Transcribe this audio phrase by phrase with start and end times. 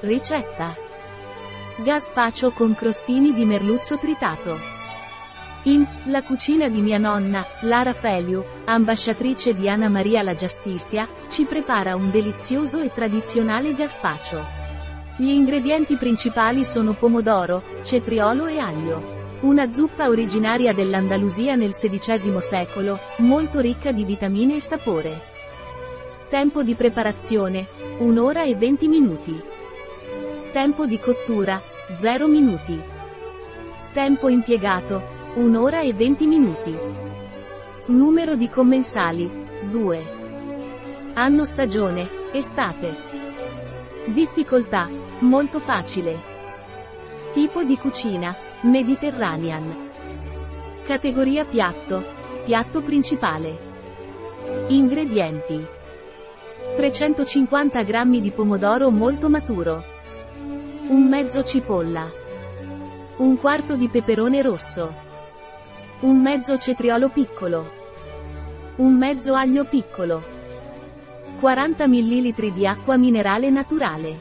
[0.00, 0.76] Ricetta.
[1.76, 4.58] Gazpacio con crostini di merluzzo tritato.
[5.62, 11.44] In La cucina di mia nonna, Lara Feliu, ambasciatrice di Anna Maria la Giustizia, ci
[11.44, 14.44] prepara un delizioso e tradizionale gazpacio.
[15.16, 19.14] Gli ingredienti principali sono pomodoro, cetriolo e aglio.
[19.40, 25.34] Una zuppa originaria dell'Andalusia nel XVI secolo, molto ricca di vitamine e sapore.
[26.28, 27.66] Tempo di preparazione,
[27.98, 29.54] 1 ora e 20 minuti.
[30.56, 31.60] Tempo di cottura,
[31.92, 32.82] 0 minuti.
[33.92, 35.02] Tempo impiegato,
[35.34, 36.74] 1 ora e 20 minuti.
[37.88, 39.30] Numero di commensali,
[39.70, 40.04] 2.
[41.12, 42.96] Anno stagione, estate.
[44.06, 44.88] Difficoltà,
[45.18, 46.18] molto facile.
[47.34, 49.90] Tipo di cucina, Mediterranean.
[50.86, 52.02] Categoria piatto,
[52.46, 53.58] piatto principale.
[54.68, 55.66] Ingredienti.
[56.76, 59.95] 350 g di pomodoro molto maturo.
[60.88, 62.08] Un mezzo cipolla.
[63.16, 64.94] Un quarto di peperone rosso.
[66.00, 67.72] Un mezzo cetriolo piccolo.
[68.76, 70.22] Un mezzo aglio piccolo.
[71.40, 74.20] 40 ml di acqua minerale naturale.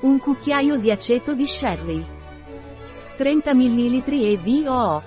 [0.00, 2.06] Un cucchiaio di aceto di sherry.
[3.16, 5.02] 30 ml EVOO.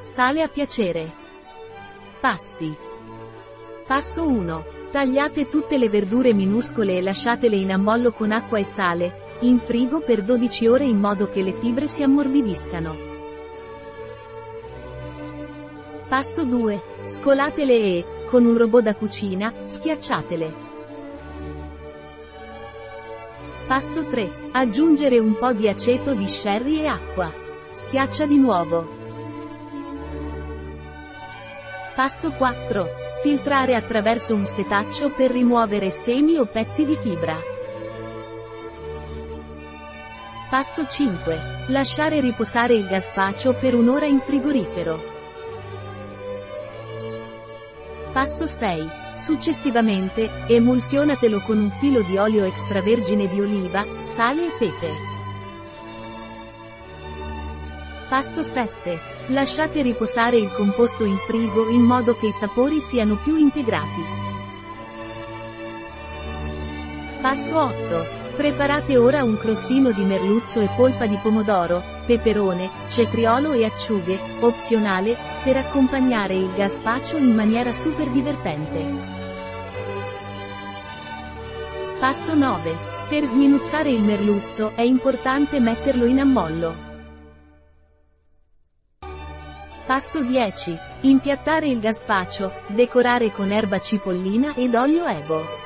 [0.00, 1.10] Sale a piacere.
[2.20, 2.76] Passi.
[3.86, 4.64] Passo 1.
[4.90, 10.00] Tagliate tutte le verdure minuscole e lasciatele in ammollo con acqua e sale, in frigo
[10.00, 13.14] per 12 ore in modo che le fibre si ammorbidiscano.
[16.08, 16.82] Passo 2.
[17.06, 20.64] Scolatele e, con un robot da cucina, schiacciatele.
[23.66, 24.50] Passo 3.
[24.52, 27.32] Aggiungere un po' di aceto di sherry e acqua.
[27.70, 28.88] Schiaccia di nuovo.
[31.94, 32.88] Passo 4.
[33.22, 37.55] Filtrare attraverso un setaccio per rimuovere semi o pezzi di fibra.
[40.48, 41.64] Passo 5.
[41.70, 45.14] Lasciare riposare il gazpacio per un'ora in frigorifero.
[48.12, 48.88] Passo 6.
[49.16, 54.90] Successivamente, emulsionatelo con un filo di olio extravergine di oliva, sale e pepe.
[58.08, 59.00] Passo 7.
[59.30, 64.02] Lasciate riposare il composto in frigo in modo che i sapori siano più integrati.
[67.20, 68.15] Passo 8.
[68.36, 75.16] Preparate ora un crostino di merluzzo e polpa di pomodoro, peperone, cetriolo e acciughe, opzionale,
[75.42, 78.84] per accompagnare il gazpacio in maniera super divertente.
[81.98, 82.76] Passo 9.
[83.08, 86.74] Per sminuzzare il merluzzo è importante metterlo in ammollo.
[89.86, 90.78] Passo 10.
[91.02, 95.65] Impiattare il gazpacio, decorare con erba cipollina ed olio evo.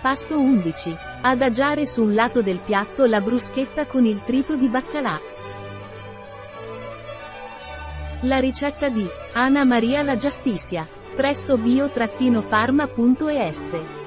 [0.00, 0.96] Passo 11.
[1.20, 5.20] Adagiare su un lato del piatto la bruschetta con il trito di baccalà.
[8.22, 10.88] La ricetta di Anna Maria la Giustizia.
[11.14, 13.99] Presso bio-pharma.es